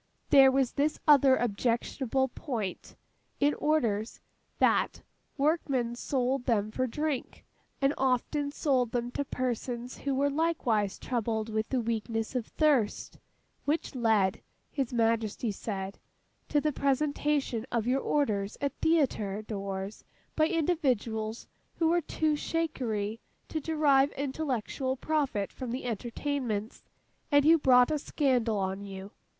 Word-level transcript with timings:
There 0.31 0.51
was 0.51 0.71
this 0.71 0.97
other 1.07 1.35
objectionable 1.35 2.29
point, 2.29 2.95
in 3.39 3.53
orders, 3.53 4.19
that 4.57 5.03
workmen 5.37 5.93
sold 5.95 6.45
them 6.45 6.71
for 6.71 6.87
drink, 6.87 7.45
and 7.79 7.93
often 7.99 8.51
sold 8.51 8.93
them 8.93 9.11
to 9.11 9.23
persons 9.23 9.99
who 9.99 10.15
were 10.15 10.31
likewise 10.31 10.97
troubled 10.97 11.49
with 11.49 11.69
the 11.69 11.79
weakness 11.81 12.33
of 12.33 12.47
thirst: 12.47 13.19
which 13.65 13.93
led 13.93 14.41
(His 14.71 14.91
Majesty 14.91 15.51
said) 15.51 15.99
to 16.49 16.59
the 16.59 16.73
presentation 16.73 17.67
of 17.71 17.85
your 17.85 18.01
orders 18.01 18.57
at 18.59 18.73
Theatre 18.81 19.43
doors, 19.43 20.03
by 20.35 20.47
individuals 20.47 21.47
who 21.75 21.89
were 21.89 22.01
'too 22.01 22.35
shakery' 22.35 23.19
to 23.49 23.61
derive 23.61 24.09
intellectual 24.13 24.97
profit 24.97 25.51
from 25.53 25.69
the 25.69 25.85
entertainments, 25.85 26.81
and 27.31 27.45
who 27.45 27.59
brought 27.59 27.91
a 27.91 27.99
scandal 27.99 28.57
on 28.57 28.83
you. 28.83 29.11